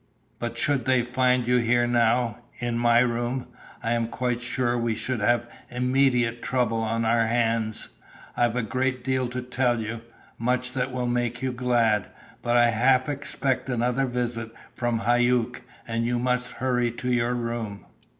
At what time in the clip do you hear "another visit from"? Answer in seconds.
13.69-15.01